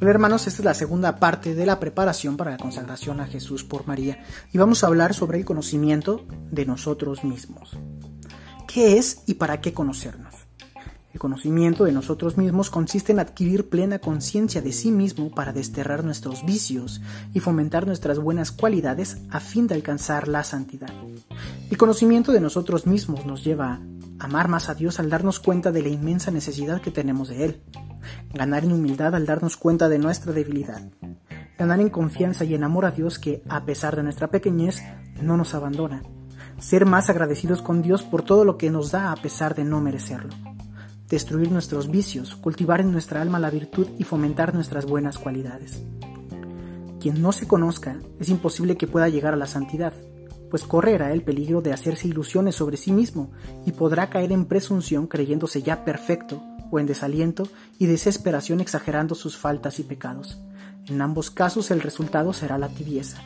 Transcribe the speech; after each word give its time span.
Hola 0.00 0.10
hermanos, 0.10 0.46
esta 0.46 0.62
es 0.62 0.64
la 0.64 0.74
segunda 0.74 1.16
parte 1.20 1.54
de 1.54 1.66
la 1.66 1.78
preparación 1.78 2.36
para 2.36 2.52
la 2.52 2.56
consagración 2.56 3.20
a 3.20 3.26
Jesús 3.26 3.62
por 3.62 3.86
María 3.86 4.24
y 4.52 4.58
vamos 4.58 4.82
a 4.82 4.86
hablar 4.86 5.12
sobre 5.12 5.38
el 5.38 5.44
conocimiento 5.44 6.24
de 6.50 6.66
nosotros 6.66 7.24
mismos. 7.24 7.76
¿Qué 8.66 8.96
es 8.96 9.22
y 9.26 9.34
para 9.34 9.60
qué 9.60 9.72
conocernos? 9.72 10.34
El 11.12 11.20
conocimiento 11.20 11.84
de 11.84 11.92
nosotros 11.92 12.36
mismos 12.36 12.70
consiste 12.70 13.12
en 13.12 13.18
adquirir 13.18 13.68
plena 13.68 13.98
conciencia 13.98 14.62
de 14.62 14.72
sí 14.72 14.92
mismo 14.92 15.30
para 15.30 15.52
desterrar 15.52 16.04
nuestros 16.04 16.44
vicios 16.44 17.00
y 17.34 17.40
fomentar 17.40 17.86
nuestras 17.86 18.18
buenas 18.18 18.52
cualidades 18.52 19.18
a 19.30 19.40
fin 19.40 19.66
de 19.66 19.74
alcanzar 19.74 20.28
la 20.28 20.44
santidad. 20.44 20.92
El 21.70 21.76
conocimiento 21.76 22.30
de 22.32 22.40
nosotros 22.40 22.86
mismos 22.86 23.26
nos 23.26 23.42
lleva 23.42 23.80
amar 24.18 24.48
más 24.48 24.68
a 24.68 24.74
Dios 24.74 24.98
al 24.98 25.10
darnos 25.10 25.40
cuenta 25.40 25.72
de 25.72 25.82
la 25.82 25.88
inmensa 25.88 26.30
necesidad 26.30 26.80
que 26.80 26.90
tenemos 26.90 27.28
de 27.28 27.44
Él. 27.44 27.62
Ganar 28.32 28.64
en 28.64 28.72
humildad 28.72 29.14
al 29.14 29.26
darnos 29.26 29.56
cuenta 29.56 29.88
de 29.88 29.98
nuestra 29.98 30.32
debilidad, 30.32 30.82
ganar 31.58 31.80
en 31.80 31.90
confianza 31.90 32.44
y 32.44 32.54
en 32.54 32.64
amor 32.64 32.86
a 32.86 32.92
Dios 32.92 33.18
que, 33.18 33.42
a 33.48 33.64
pesar 33.64 33.96
de 33.96 34.02
nuestra 34.02 34.28
pequeñez, 34.28 34.82
no 35.20 35.36
nos 35.36 35.54
abandona, 35.54 36.02
ser 36.58 36.86
más 36.86 37.10
agradecidos 37.10 37.62
con 37.62 37.82
Dios 37.82 38.02
por 38.02 38.22
todo 38.22 38.44
lo 38.44 38.56
que 38.56 38.70
nos 38.70 38.90
da 38.90 39.12
a 39.12 39.16
pesar 39.16 39.54
de 39.54 39.64
no 39.64 39.80
merecerlo, 39.80 40.30
destruir 41.08 41.50
nuestros 41.50 41.90
vicios, 41.90 42.36
cultivar 42.36 42.80
en 42.80 42.92
nuestra 42.92 43.20
alma 43.20 43.38
la 43.38 43.50
virtud 43.50 43.88
y 43.98 44.04
fomentar 44.04 44.54
nuestras 44.54 44.86
buenas 44.86 45.18
cualidades. 45.18 45.82
Quien 47.00 47.20
no 47.22 47.32
se 47.32 47.46
conozca, 47.46 47.98
es 48.18 48.28
imposible 48.28 48.76
que 48.76 48.86
pueda 48.88 49.08
llegar 49.08 49.34
a 49.34 49.36
la 49.36 49.46
santidad, 49.46 49.92
pues 50.50 50.64
correrá 50.64 51.12
el 51.12 51.22
peligro 51.22 51.60
de 51.60 51.72
hacerse 51.72 52.08
ilusiones 52.08 52.54
sobre 52.54 52.76
sí 52.76 52.92
mismo 52.92 53.30
y 53.66 53.72
podrá 53.72 54.10
caer 54.10 54.32
en 54.32 54.46
presunción 54.46 55.06
creyéndose 55.06 55.62
ya 55.62 55.84
perfecto 55.84 56.42
o 56.70 56.78
en 56.78 56.86
desaliento 56.86 57.44
y 57.78 57.86
desesperación 57.86 58.60
exagerando 58.60 59.14
sus 59.14 59.36
faltas 59.36 59.78
y 59.78 59.82
pecados. 59.82 60.38
En 60.86 61.00
ambos 61.02 61.30
casos 61.30 61.70
el 61.70 61.80
resultado 61.80 62.32
será 62.32 62.58
la 62.58 62.68
tibieza. 62.68 63.22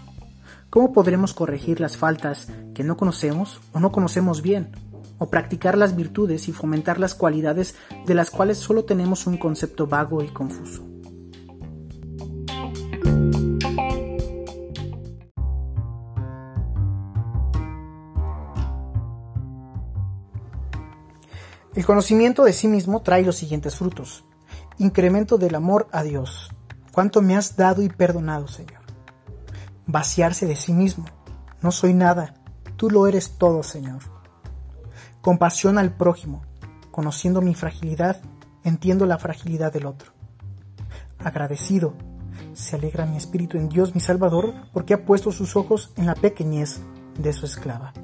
¿Cómo 0.70 0.92
podremos 0.92 1.34
corregir 1.34 1.80
las 1.80 1.96
faltas 1.96 2.48
que 2.74 2.82
no 2.82 2.96
conocemos 2.96 3.60
o 3.72 3.80
no 3.80 3.92
conocemos 3.92 4.42
bien? 4.42 4.70
O 5.18 5.28
practicar 5.28 5.76
las 5.76 5.94
virtudes 5.94 6.48
y 6.48 6.52
fomentar 6.52 6.98
las 6.98 7.14
cualidades 7.14 7.76
de 8.06 8.14
las 8.14 8.30
cuales 8.30 8.58
solo 8.58 8.84
tenemos 8.84 9.26
un 9.26 9.36
concepto 9.36 9.86
vago 9.86 10.22
y 10.22 10.28
confuso. 10.28 10.91
El 21.74 21.86
conocimiento 21.86 22.44
de 22.44 22.52
sí 22.52 22.68
mismo 22.68 23.00
trae 23.00 23.22
los 23.22 23.36
siguientes 23.36 23.76
frutos. 23.76 24.26
Incremento 24.76 25.38
del 25.38 25.54
amor 25.54 25.88
a 25.90 26.02
Dios. 26.02 26.50
¿Cuánto 26.92 27.22
me 27.22 27.34
has 27.34 27.56
dado 27.56 27.80
y 27.80 27.88
perdonado, 27.88 28.46
Señor? 28.46 28.82
Vaciarse 29.86 30.44
de 30.44 30.54
sí 30.54 30.74
mismo. 30.74 31.06
No 31.62 31.72
soy 31.72 31.94
nada. 31.94 32.34
Tú 32.76 32.90
lo 32.90 33.06
eres 33.06 33.38
todo, 33.38 33.62
Señor. 33.62 34.02
Compasión 35.22 35.78
al 35.78 35.96
prójimo. 35.96 36.42
Conociendo 36.90 37.40
mi 37.40 37.54
fragilidad, 37.54 38.20
entiendo 38.64 39.06
la 39.06 39.18
fragilidad 39.18 39.72
del 39.72 39.86
otro. 39.86 40.12
Agradecido. 41.18 41.94
Se 42.52 42.76
alegra 42.76 43.06
mi 43.06 43.16
espíritu 43.16 43.56
en 43.56 43.70
Dios 43.70 43.94
mi 43.94 44.00
Salvador 44.02 44.52
porque 44.74 44.92
ha 44.92 45.06
puesto 45.06 45.32
sus 45.32 45.56
ojos 45.56 45.94
en 45.96 46.04
la 46.04 46.14
pequeñez 46.14 46.80
de 47.18 47.32
su 47.32 47.46
esclava. 47.46 47.94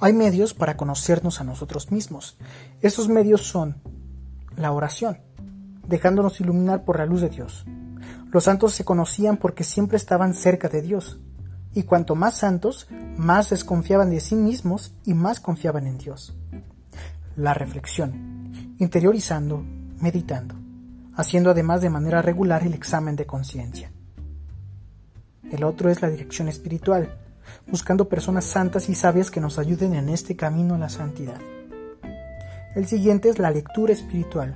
Hay 0.00 0.12
medios 0.12 0.54
para 0.54 0.76
conocernos 0.76 1.40
a 1.40 1.44
nosotros 1.44 1.90
mismos. 1.90 2.38
Esos 2.80 3.08
medios 3.08 3.42
son 3.42 3.76
la 4.56 4.70
oración, 4.70 5.18
dejándonos 5.88 6.40
iluminar 6.40 6.84
por 6.84 6.98
la 6.98 7.06
luz 7.06 7.20
de 7.20 7.30
Dios. 7.30 7.64
Los 8.30 8.44
santos 8.44 8.74
se 8.74 8.84
conocían 8.84 9.38
porque 9.38 9.64
siempre 9.64 9.96
estaban 9.96 10.34
cerca 10.34 10.68
de 10.68 10.82
Dios, 10.82 11.18
y 11.74 11.82
cuanto 11.82 12.14
más 12.14 12.38
santos, 12.38 12.86
más 13.16 13.50
desconfiaban 13.50 14.10
de 14.10 14.20
sí 14.20 14.36
mismos 14.36 14.94
y 15.04 15.14
más 15.14 15.40
confiaban 15.40 15.86
en 15.86 15.98
Dios. 15.98 16.36
La 17.36 17.54
reflexión, 17.54 18.74
interiorizando, 18.78 19.64
meditando, 20.00 20.54
haciendo 21.16 21.50
además 21.50 21.80
de 21.80 21.90
manera 21.90 22.22
regular 22.22 22.62
el 22.62 22.74
examen 22.74 23.16
de 23.16 23.26
conciencia. 23.26 23.90
El 25.50 25.64
otro 25.64 25.90
es 25.90 26.02
la 26.02 26.10
dirección 26.10 26.48
espiritual, 26.48 27.16
buscando 27.66 28.08
personas 28.08 28.44
santas 28.44 28.88
y 28.88 28.94
sabias 28.94 29.30
que 29.30 29.40
nos 29.40 29.58
ayuden 29.58 29.94
en 29.94 30.08
este 30.08 30.36
camino 30.36 30.74
a 30.74 30.78
la 30.78 30.88
santidad. 30.88 31.40
El 32.74 32.86
siguiente 32.86 33.28
es 33.28 33.38
la 33.38 33.50
lectura 33.50 33.92
espiritual, 33.92 34.54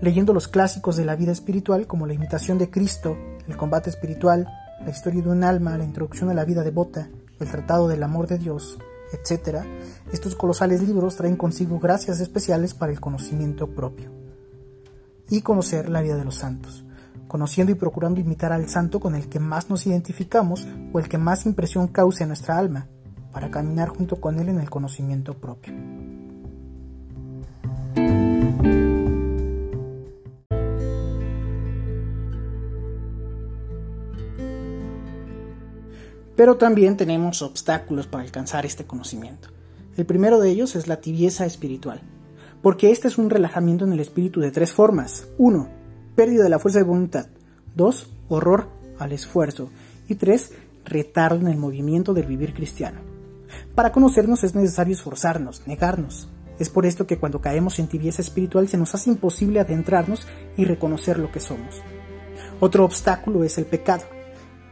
leyendo 0.00 0.32
los 0.32 0.48
clásicos 0.48 0.96
de 0.96 1.04
la 1.04 1.16
vida 1.16 1.32
espiritual 1.32 1.86
como 1.86 2.06
la 2.06 2.14
imitación 2.14 2.58
de 2.58 2.70
Cristo, 2.70 3.16
el 3.46 3.56
combate 3.56 3.90
espiritual, 3.90 4.46
la 4.84 4.90
historia 4.90 5.22
de 5.22 5.28
un 5.28 5.44
alma, 5.44 5.76
la 5.76 5.84
introducción 5.84 6.30
a 6.30 6.34
la 6.34 6.44
vida 6.44 6.62
devota, 6.62 7.08
el 7.40 7.50
tratado 7.50 7.88
del 7.88 8.02
amor 8.02 8.26
de 8.26 8.38
Dios, 8.38 8.78
etc. 9.12 9.64
Estos 10.12 10.34
colosales 10.34 10.82
libros 10.82 11.16
traen 11.16 11.36
consigo 11.36 11.78
gracias 11.78 12.20
especiales 12.20 12.74
para 12.74 12.92
el 12.92 13.00
conocimiento 13.00 13.66
propio 13.68 14.10
y 15.28 15.42
conocer 15.42 15.88
la 15.88 16.00
vida 16.00 16.16
de 16.16 16.24
los 16.24 16.36
santos 16.36 16.84
conociendo 17.28 17.70
y 17.70 17.76
procurando 17.76 18.20
imitar 18.20 18.52
al 18.52 18.68
santo 18.68 18.98
con 18.98 19.14
el 19.14 19.28
que 19.28 19.38
más 19.38 19.70
nos 19.70 19.86
identificamos 19.86 20.66
o 20.92 20.98
el 20.98 21.08
que 21.08 21.18
más 21.18 21.46
impresión 21.46 21.86
cause 21.88 22.24
en 22.24 22.28
nuestra 22.28 22.58
alma, 22.58 22.88
para 23.32 23.50
caminar 23.50 23.88
junto 23.90 24.20
con 24.20 24.40
él 24.40 24.48
en 24.48 24.58
el 24.58 24.70
conocimiento 24.70 25.34
propio. 25.34 25.74
Pero 36.34 36.56
también 36.56 36.96
tenemos 36.96 37.42
obstáculos 37.42 38.06
para 38.06 38.22
alcanzar 38.22 38.64
este 38.64 38.84
conocimiento. 38.84 39.48
El 39.96 40.06
primero 40.06 40.38
de 40.38 40.50
ellos 40.50 40.76
es 40.76 40.86
la 40.86 41.00
tibieza 41.00 41.44
espiritual, 41.44 42.00
porque 42.62 42.92
este 42.92 43.08
es 43.08 43.18
un 43.18 43.28
relajamiento 43.28 43.84
en 43.84 43.92
el 43.92 43.98
espíritu 43.98 44.40
de 44.40 44.52
tres 44.52 44.72
formas. 44.72 45.26
Uno, 45.36 45.68
pérdida 46.18 46.42
de 46.42 46.48
la 46.48 46.58
fuerza 46.58 46.80
de 46.80 46.84
voluntad. 46.84 47.26
2. 47.76 48.12
Horror 48.28 48.68
al 48.98 49.12
esfuerzo. 49.12 49.70
Y 50.08 50.16
3. 50.16 50.52
Retardo 50.84 51.42
en 51.42 51.46
el 51.46 51.56
movimiento 51.56 52.12
del 52.12 52.26
vivir 52.26 52.54
cristiano. 52.54 52.98
Para 53.76 53.92
conocernos 53.92 54.42
es 54.42 54.52
necesario 54.52 54.94
esforzarnos, 54.94 55.62
negarnos. 55.68 56.28
Es 56.58 56.70
por 56.70 56.86
esto 56.86 57.06
que 57.06 57.18
cuando 57.18 57.40
caemos 57.40 57.78
en 57.78 57.86
tibieza 57.86 58.20
espiritual 58.20 58.66
se 58.66 58.76
nos 58.76 58.96
hace 58.96 59.10
imposible 59.10 59.60
adentrarnos 59.60 60.26
y 60.56 60.64
reconocer 60.64 61.20
lo 61.20 61.30
que 61.30 61.38
somos. 61.38 61.84
Otro 62.58 62.84
obstáculo 62.84 63.44
es 63.44 63.56
el 63.56 63.66
pecado. 63.66 64.02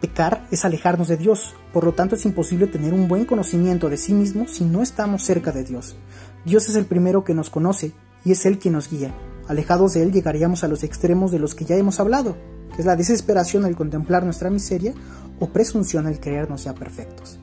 Pecar 0.00 0.48
es 0.50 0.64
alejarnos 0.64 1.06
de 1.06 1.16
Dios, 1.16 1.54
por 1.72 1.84
lo 1.84 1.92
tanto 1.92 2.16
es 2.16 2.26
imposible 2.26 2.66
tener 2.66 2.92
un 2.92 3.06
buen 3.06 3.24
conocimiento 3.24 3.88
de 3.88 3.98
sí 3.98 4.14
mismo 4.14 4.48
si 4.48 4.64
no 4.64 4.82
estamos 4.82 5.22
cerca 5.22 5.52
de 5.52 5.62
Dios. 5.62 5.96
Dios 6.44 6.68
es 6.68 6.74
el 6.74 6.86
primero 6.86 7.22
que 7.22 7.34
nos 7.34 7.50
conoce 7.50 7.92
y 8.24 8.32
es 8.32 8.44
Él 8.46 8.58
quien 8.58 8.74
nos 8.74 8.90
guía. 8.90 9.14
Alejados 9.48 9.94
de 9.94 10.02
Él 10.02 10.12
llegaríamos 10.12 10.64
a 10.64 10.68
los 10.68 10.82
extremos 10.82 11.30
de 11.30 11.38
los 11.38 11.54
que 11.54 11.64
ya 11.64 11.76
hemos 11.76 12.00
hablado, 12.00 12.36
que 12.74 12.82
es 12.82 12.86
la 12.86 12.96
desesperación 12.96 13.64
al 13.64 13.76
contemplar 13.76 14.24
nuestra 14.24 14.50
miseria 14.50 14.92
o 15.38 15.48
presunción 15.48 16.06
al 16.06 16.18
creernos 16.18 16.64
ya 16.64 16.74
perfectos. 16.74 17.38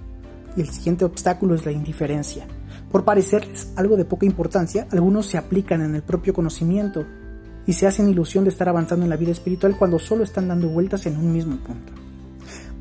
Y 0.56 0.62
el 0.62 0.70
siguiente 0.70 1.06
obstáculo 1.06 1.56
es 1.56 1.66
la 1.66 1.72
indiferencia. 1.72 2.46
Por 2.92 3.06
parecerles 3.06 3.70
algo 3.76 3.98
de 3.98 4.06
poca 4.06 4.26
importancia, 4.26 4.88
algunos 4.92 5.28
se 5.28 5.38
aplican 5.38 5.82
en 5.82 5.96
el 5.96 6.04
propio 6.04 6.34
conocimiento 6.34 7.06
y 7.66 7.74
se 7.74 7.88
hacen 7.88 8.10
ilusión 8.10 8.44
de 8.44 8.50
estar 8.50 8.68
avanzando 8.68 9.06
en 9.06 9.10
la 9.10 9.16
vida 9.18 9.32
espiritual 9.32 9.78
cuando 9.78 9.98
solo 9.98 10.24
están 10.24 10.50
dando 10.50 10.68
vueltas 10.68 11.06
en 11.06 11.18
un 11.18 11.32
mismo 11.32 11.58
punto. 11.58 11.94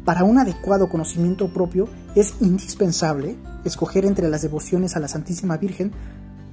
Para 0.04 0.24
un 0.24 0.38
adecuado 0.38 0.88
conocimiento 0.88 1.48
propio 1.48 1.88
es 2.16 2.34
indispensable 2.40 3.36
escoger 3.64 4.04
entre 4.04 4.28
las 4.28 4.42
devociones 4.42 4.96
a 4.96 5.00
la 5.00 5.06
Santísima 5.06 5.56
Virgen 5.56 5.92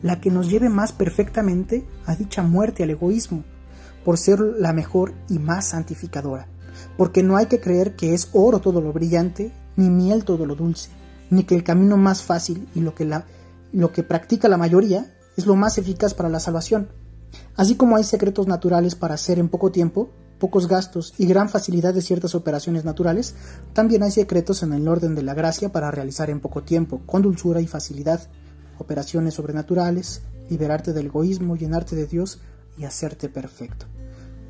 la 0.01 0.19
que 0.19 0.31
nos 0.31 0.49
lleve 0.49 0.69
más 0.69 0.91
perfectamente 0.91 1.85
a 2.05 2.15
dicha 2.15 2.43
muerte 2.43 2.83
al 2.83 2.89
egoísmo, 2.89 3.43
por 4.03 4.17
ser 4.17 4.39
la 4.39 4.73
mejor 4.73 5.13
y 5.29 5.39
más 5.39 5.69
santificadora, 5.69 6.47
porque 6.97 7.23
no 7.23 7.37
hay 7.37 7.47
que 7.47 7.59
creer 7.59 7.95
que 7.95 8.13
es 8.13 8.29
oro 8.33 8.59
todo 8.59 8.81
lo 8.81 8.93
brillante, 8.93 9.51
ni 9.75 9.89
miel 9.89 10.23
todo 10.23 10.45
lo 10.45 10.55
dulce, 10.55 10.89
ni 11.29 11.43
que 11.43 11.55
el 11.55 11.63
camino 11.63 11.97
más 11.97 12.23
fácil 12.23 12.67
y 12.75 12.81
lo 12.81 12.95
que, 12.95 13.09
lo 13.71 13.91
que 13.91 14.03
practica 14.03 14.47
la 14.47 14.57
mayoría 14.57 15.13
es 15.37 15.45
lo 15.45 15.55
más 15.55 15.77
eficaz 15.77 16.13
para 16.13 16.29
la 16.29 16.39
salvación. 16.39 16.89
Así 17.55 17.75
como 17.75 17.95
hay 17.95 18.03
secretos 18.03 18.47
naturales 18.47 18.95
para 18.95 19.15
hacer 19.15 19.39
en 19.39 19.49
poco 19.49 19.71
tiempo, 19.71 20.09
pocos 20.39 20.67
gastos 20.67 21.13
y 21.17 21.27
gran 21.27 21.49
facilidad 21.49 21.93
de 21.93 22.01
ciertas 22.01 22.33
operaciones 22.33 22.85
naturales, 22.85 23.35
también 23.73 24.03
hay 24.03 24.11
secretos 24.11 24.63
en 24.63 24.73
el 24.73 24.87
orden 24.87 25.13
de 25.15 25.23
la 25.23 25.33
gracia 25.33 25.71
para 25.71 25.91
realizar 25.91 26.29
en 26.29 26.39
poco 26.39 26.63
tiempo, 26.63 27.01
con 27.05 27.21
dulzura 27.21 27.61
y 27.61 27.67
facilidad, 27.67 28.21
operaciones 28.79 29.35
sobrenaturales, 29.35 30.23
liberarte 30.49 30.93
del 30.93 31.07
egoísmo, 31.07 31.55
llenarte 31.55 31.95
de 31.95 32.07
Dios 32.07 32.39
y 32.77 32.85
hacerte 32.85 33.29
perfecto. 33.29 33.85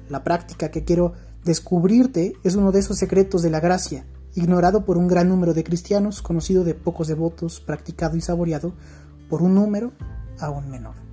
La 0.10 0.24
práctica 0.24 0.72
que 0.72 0.84
quiero 0.84 1.14
descubrirte 1.44 2.34
es 2.44 2.56
uno 2.56 2.72
de 2.72 2.80
esos 2.80 2.98
secretos 2.98 3.42
de 3.42 3.50
la 3.50 3.60
gracia, 3.60 4.06
ignorado 4.36 4.86
por 4.86 4.98
un 4.98 5.08
gran 5.08 5.30
número 5.30 5.54
de 5.54 5.64
cristianos, 5.64 6.22
conocido 6.22 6.64
de 6.64 6.76
pocos 6.76 7.08
devotos, 7.08 7.60
practicado 7.60 8.16
y 8.18 8.22
saboreado 8.22 8.74
por 9.30 9.42
un 9.42 9.56
número 9.56 9.92
aún 10.40 10.70
menor. 10.70 11.09